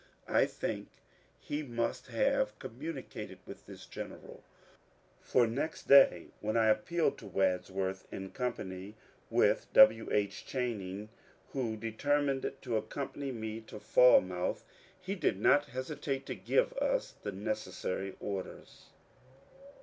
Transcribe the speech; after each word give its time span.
I 0.27 0.47
think 0.47 0.87
he 1.39 1.61
must 1.61 2.07
have 2.07 2.57
communicated 2.57 3.37
with 3.45 3.67
this 3.67 3.85
general, 3.85 4.43
for 5.21 5.45
next 5.45 5.87
day 5.87 6.29
when 6.39 6.57
I 6.57 6.69
appealed 6.69 7.19
to 7.19 7.27
Wads 7.27 7.69
worth, 7.69 8.07
in 8.11 8.31
company 8.31 8.95
with 9.29 9.71
W. 9.73 10.09
H. 10.11 10.43
Channing, 10.43 11.09
who 11.49 11.77
determined 11.77 12.51
to 12.63 12.77
accompany 12.77 13.31
me 13.31 13.61
to 13.67 13.79
Falmouth, 13.79 14.65
he 14.99 15.13
did 15.13 15.39
not 15.39 15.65
hesitate 15.65 16.25
to 16.25 16.35
give 16.35 16.73
us 16.79 17.11
the 17.21 17.31
necessary 17.31 18.15
orders. 18.19 18.87